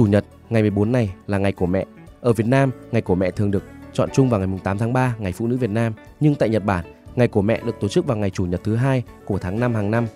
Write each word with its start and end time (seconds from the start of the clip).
Chủ 0.00 0.06
nhật, 0.06 0.24
ngày 0.50 0.62
14 0.62 0.92
này 0.92 1.10
là 1.26 1.38
ngày 1.38 1.52
của 1.52 1.66
mẹ. 1.66 1.86
Ở 2.20 2.32
Việt 2.32 2.46
Nam, 2.46 2.70
ngày 2.92 3.02
của 3.02 3.14
mẹ 3.14 3.30
thường 3.30 3.50
được 3.50 3.64
chọn 3.92 4.08
chung 4.12 4.28
vào 4.28 4.40
ngày 4.40 4.60
8 4.64 4.78
tháng 4.78 4.92
3, 4.92 5.14
ngày 5.18 5.32
phụ 5.32 5.46
nữ 5.46 5.56
Việt 5.56 5.70
Nam, 5.70 5.92
nhưng 6.20 6.34
tại 6.34 6.48
Nhật 6.48 6.64
Bản, 6.64 6.84
ngày 7.14 7.28
của 7.28 7.42
mẹ 7.42 7.60
được 7.66 7.80
tổ 7.80 7.88
chức 7.88 8.06
vào 8.06 8.16
ngày 8.16 8.30
chủ 8.30 8.46
nhật 8.46 8.60
thứ 8.64 8.76
hai 8.76 9.02
của 9.24 9.38
tháng 9.38 9.60
5 9.60 9.74
hàng 9.74 9.90
năm. 9.90 10.06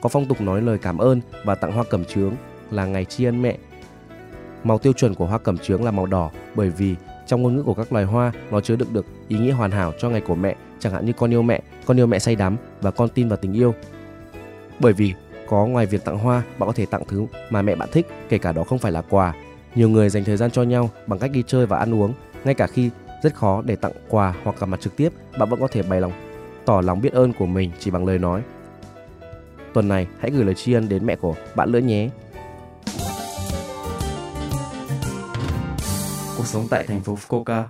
Có 0.00 0.08
phong 0.08 0.26
tục 0.26 0.40
nói 0.40 0.62
lời 0.62 0.78
cảm 0.78 0.98
ơn 0.98 1.20
và 1.44 1.54
tặng 1.54 1.72
hoa 1.72 1.84
cẩm 1.90 2.04
chướng 2.04 2.34
là 2.70 2.86
ngày 2.86 3.04
tri 3.04 3.24
ân 3.24 3.42
mẹ. 3.42 3.56
Màu 4.64 4.78
tiêu 4.78 4.92
chuẩn 4.92 5.14
của 5.14 5.26
hoa 5.26 5.38
cẩm 5.38 5.58
chướng 5.58 5.84
là 5.84 5.90
màu 5.90 6.06
đỏ 6.06 6.30
bởi 6.54 6.70
vì 6.70 6.94
trong 7.26 7.42
ngôn 7.42 7.56
ngữ 7.56 7.62
của 7.62 7.74
các 7.74 7.92
loài 7.92 8.04
hoa 8.04 8.32
nó 8.50 8.60
chứa 8.60 8.76
đựng 8.76 8.92
được 8.92 9.06
ý 9.28 9.38
nghĩa 9.38 9.52
hoàn 9.52 9.70
hảo 9.70 9.92
cho 9.98 10.10
ngày 10.10 10.20
của 10.20 10.34
mẹ, 10.34 10.56
chẳng 10.78 10.92
hạn 10.92 11.06
như 11.06 11.12
con 11.12 11.32
yêu 11.32 11.42
mẹ, 11.42 11.62
con 11.86 11.98
yêu 11.98 12.06
mẹ 12.06 12.18
say 12.18 12.36
đắm 12.36 12.56
và 12.80 12.90
con 12.90 13.08
tin 13.08 13.28
vào 13.28 13.36
tình 13.36 13.52
yêu. 13.52 13.74
Bởi 14.78 14.92
vì 14.92 15.14
có 15.48 15.66
ngoài 15.66 15.86
việc 15.86 16.04
tặng 16.04 16.18
hoa, 16.18 16.42
bạn 16.58 16.66
có 16.66 16.72
thể 16.72 16.86
tặng 16.86 17.02
thứ 17.08 17.26
mà 17.50 17.62
mẹ 17.62 17.74
bạn 17.74 17.88
thích, 17.92 18.06
kể 18.28 18.38
cả 18.38 18.52
đó 18.52 18.64
không 18.64 18.78
phải 18.78 18.92
là 18.92 19.02
quà. 19.02 19.34
Nhiều 19.74 19.88
người 19.88 20.08
dành 20.08 20.24
thời 20.24 20.36
gian 20.36 20.50
cho 20.50 20.62
nhau 20.62 20.90
bằng 21.06 21.18
cách 21.18 21.30
đi 21.30 21.42
chơi 21.46 21.66
và 21.66 21.78
ăn 21.78 21.94
uống, 21.94 22.14
ngay 22.44 22.54
cả 22.54 22.66
khi 22.66 22.90
rất 23.22 23.34
khó 23.34 23.62
để 23.64 23.76
tặng 23.76 23.92
quà 24.08 24.34
hoặc 24.44 24.60
gặp 24.60 24.66
mặt 24.66 24.80
trực 24.80 24.96
tiếp, 24.96 25.12
bạn 25.38 25.48
vẫn 25.48 25.60
có 25.60 25.68
thể 25.68 25.82
bày 25.82 26.00
lòng 26.00 26.12
tỏ 26.64 26.80
lòng 26.80 27.00
biết 27.00 27.12
ơn 27.12 27.32
của 27.32 27.46
mình 27.46 27.70
chỉ 27.78 27.90
bằng 27.90 28.06
lời 28.06 28.18
nói. 28.18 28.42
Tuần 29.74 29.88
này 29.88 30.06
hãy 30.20 30.30
gửi 30.30 30.44
lời 30.44 30.54
tri 30.54 30.72
ân 30.72 30.88
đến 30.88 31.06
mẹ 31.06 31.16
của 31.16 31.34
bạn 31.54 31.72
nữa 31.72 31.78
nhé. 31.78 32.08
Cuộc 36.36 36.46
sống 36.46 36.66
tại 36.70 36.84
thành 36.86 37.00
phố 37.00 37.18
Fukuoka. 37.28 37.62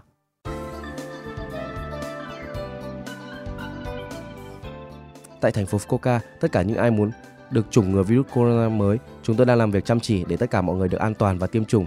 Tại 5.40 5.52
thành 5.52 5.66
phố 5.66 5.78
Fukuoka, 5.78 6.18
tất 6.40 6.52
cả 6.52 6.62
những 6.62 6.76
ai 6.76 6.90
muốn 6.90 7.10
được 7.50 7.66
chủng 7.70 7.92
ngừa 7.92 8.02
virus 8.02 8.26
corona 8.34 8.68
mới, 8.68 8.98
chúng 9.22 9.36
tôi 9.36 9.46
đang 9.46 9.58
làm 9.58 9.70
việc 9.70 9.84
chăm 9.84 10.00
chỉ 10.00 10.24
để 10.28 10.36
tất 10.36 10.50
cả 10.50 10.62
mọi 10.62 10.76
người 10.76 10.88
được 10.88 10.98
an 10.98 11.14
toàn 11.14 11.38
và 11.38 11.46
tiêm 11.46 11.64
chủng. 11.64 11.86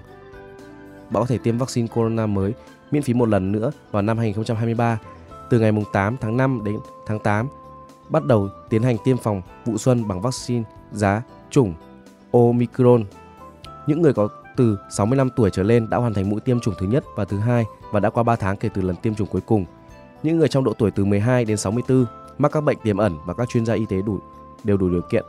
Bạn 1.10 1.24
có 1.24 1.26
thể 1.26 1.38
tiêm 1.38 1.58
vaccine 1.58 1.88
corona 1.88 2.26
mới 2.26 2.54
miễn 2.92 3.02
phí 3.02 3.14
một 3.14 3.30
lần 3.30 3.52
nữa 3.52 3.72
vào 3.92 4.02
năm 4.02 4.18
2023 4.18 5.00
từ 5.50 5.60
ngày 5.60 5.72
8 5.94 6.18
tháng 6.22 6.38
5 6.38 6.62
đến 6.66 6.80
tháng 7.06 7.20
8 7.20 7.48
bắt 8.10 8.26
đầu 8.26 8.50
tiến 8.70 8.84
hành 8.84 8.98
tiêm 9.04 9.18
phòng 9.18 9.42
vụ 9.66 9.78
xuân 9.78 10.08
bằng 10.08 10.22
vaccine 10.22 10.64
giá 10.92 11.22
chủng 11.50 11.74
Omicron. 12.32 13.04
Những 13.88 14.02
người 14.02 14.14
có 14.14 14.28
từ 14.58 14.78
65 14.90 15.30
tuổi 15.36 15.50
trở 15.50 15.64
lên 15.64 15.90
đã 15.90 15.98
hoàn 15.98 16.14
thành 16.14 16.30
mũi 16.30 16.40
tiêm 16.40 16.60
chủng 16.60 16.74
thứ 16.80 16.88
nhất 16.88 17.04
và 17.16 17.26
thứ 17.26 17.38
hai 17.38 17.66
và 17.92 18.00
đã 18.00 18.10
qua 18.10 18.24
3 18.24 18.36
tháng 18.36 18.58
kể 18.58 18.70
từ 18.74 18.82
lần 18.82 18.96
tiêm 18.96 19.16
chủng 19.16 19.28
cuối 19.28 19.42
cùng. 19.42 19.66
Những 20.24 20.38
người 20.38 20.48
trong 20.48 20.64
độ 20.64 20.74
tuổi 20.74 20.92
từ 20.92 21.06
12 21.06 21.46
đến 21.46 21.58
64 21.58 22.06
mắc 22.38 22.52
các 22.52 22.62
bệnh 22.62 22.78
tiềm 22.84 22.98
ẩn 22.98 23.18
và 23.26 23.34
các 23.34 23.50
chuyên 23.50 23.66
gia 23.66 23.74
y 23.74 23.86
tế 23.90 24.02
đủ 24.02 24.20
đều 24.64 24.78
đủ 24.78 24.90
điều 24.90 25.02
kiện. 25.02 25.26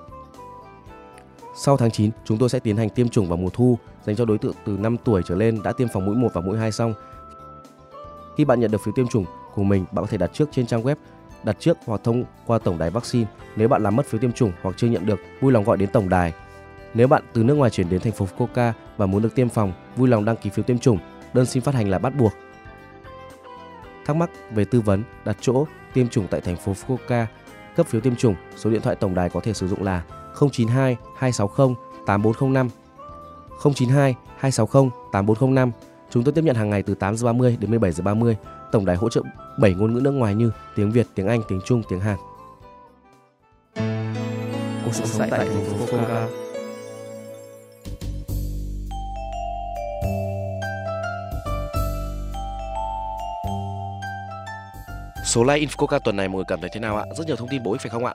Sau 1.63 1.77
tháng 1.77 1.91
9, 1.91 2.11
chúng 2.25 2.39
tôi 2.39 2.49
sẽ 2.49 2.59
tiến 2.59 2.77
hành 2.77 2.91
tiêm 2.91 3.09
chủng 3.09 3.29
vào 3.29 3.37
mùa 3.37 3.51
thu 3.53 3.79
dành 4.05 4.17
cho 4.17 4.25
đối 4.25 4.39
tượng 4.39 4.55
từ 4.65 4.77
5 4.77 4.97
tuổi 5.05 5.23
trở 5.27 5.35
lên 5.35 5.63
đã 5.63 5.73
tiêm 5.73 5.89
phòng 5.89 6.07
mũi 6.07 6.15
1 6.15 6.29
và 6.35 6.41
mũi 6.41 6.59
2 6.59 6.73
xong. 6.73 6.95
Khi 8.37 8.45
bạn 8.45 8.61
nhận 8.61 8.71
được 8.71 8.81
phiếu 8.85 8.95
tiêm 8.97 9.09
chủng 9.09 9.25
của 9.55 9.63
mình, 9.63 9.85
bạn 9.93 10.05
có 10.05 10.11
thể 10.11 10.19
đặt 10.19 10.31
trước 10.33 10.49
trên 10.53 10.67
trang 10.67 10.83
web 10.83 10.95
đặt 11.43 11.57
trước 11.59 11.79
hoặc 11.87 12.01
thông 12.05 12.25
qua 12.47 12.59
tổng 12.59 12.79
đài 12.79 12.91
vaccine. 12.91 13.27
Nếu 13.57 13.69
bạn 13.69 13.83
làm 13.83 13.97
mất 13.97 14.07
phiếu 14.07 14.21
tiêm 14.21 14.33
chủng 14.33 14.53
hoặc 14.63 14.75
chưa 14.77 14.87
nhận 14.89 15.07
được, 15.07 15.19
vui 15.41 15.53
lòng 15.53 15.65
gọi 15.65 15.77
đến 15.77 15.89
tổng 15.93 16.09
đài. 16.09 16.33
Nếu 16.95 17.09
bạn 17.09 17.23
từ 17.33 17.43
nước 17.43 17.55
ngoài 17.55 17.71
chuyển 17.71 17.89
đến 17.91 18.01
thành 18.01 18.13
phố 18.13 18.27
Fukuoka 18.37 18.73
và 18.97 19.07
muốn 19.07 19.23
được 19.23 19.35
tiêm 19.35 19.49
phòng, 19.49 19.73
vui 19.97 20.09
lòng 20.09 20.25
đăng 20.25 20.37
ký 20.37 20.51
phiếu 20.51 20.63
tiêm 20.63 20.79
chủng. 20.79 20.99
Đơn 21.33 21.47
xin 21.47 21.63
phát 21.63 21.75
hành 21.75 21.89
là 21.89 21.99
bắt 21.99 22.13
buộc. 22.19 22.33
Thắc 24.07 24.17
mắc 24.17 24.31
về 24.51 24.65
tư 24.65 24.81
vấn, 24.81 25.03
đặt 25.25 25.37
chỗ, 25.41 25.67
tiêm 25.95 26.09
chủng 26.09 26.27
tại 26.31 26.41
thành 26.41 26.57
phố 26.57 26.73
Fukuoka, 26.73 27.27
cấp 27.77 27.87
phiếu 27.87 28.01
tiêm 28.01 28.17
chủng, 28.17 28.35
số 28.57 28.71
điện 28.71 28.83
thoại 28.83 28.97
tổng 28.97 29.15
đài 29.15 29.31
có 29.31 29.41
thể 29.41 29.53
sử 29.53 29.69
dụng 29.69 29.83
là 29.83 30.03
092 30.35 30.97
260 31.17 31.75
8405 32.07 32.69
092 33.75 34.15
260 34.39 34.91
8405. 35.13 35.73
Chúng 36.11 36.25
tôi 36.25 36.33
tiếp 36.33 36.45
nhận 36.45 36.57
hàng 36.57 36.71
ngày 36.71 36.83
từ 36.83 36.95
8 36.95 37.17
giờ 37.17 37.27
30 37.27 37.57
đến 37.61 37.71
17 37.71 37.93
giờ 37.93 38.03
30. 38.03 38.37
Tổng 38.73 38.85
đài 38.85 38.97
hỗ 38.97 39.09
trợ 39.09 39.23
7 39.59 39.75
ngôn 39.75 39.95
ngữ 39.95 40.01
nước 40.01 40.11
ngoài 40.11 40.35
như 40.35 40.53
tiếng 40.77 40.91
Việt, 40.91 41.07
tiếng 41.15 41.27
Anh, 41.27 41.43
tiếng 41.49 41.61
Trung, 41.65 41.83
tiếng 41.89 42.01
Hàn. 42.01 42.17
Cuộc 44.85 44.93
sống 44.93 45.29
tại 45.31 45.49
thành 45.49 45.65
phố 45.65 45.87
Fukuoka. 45.87 46.27
Số 55.25 55.45
like 55.45 55.67
Infoca 55.67 55.99
tuần 55.99 56.17
này 56.17 56.29
mọi 56.29 56.37
người 56.37 56.45
cảm 56.49 56.61
thấy 56.61 56.71
thế 56.73 56.81
nào 56.81 56.97
ạ? 56.97 57.05
Rất 57.17 57.27
nhiều 57.27 57.37
thông 57.37 57.49
tin 57.49 57.63
bổ 57.63 57.73
ích 57.73 57.81
phải 57.81 57.91
không 57.91 58.05
ạ? 58.05 58.15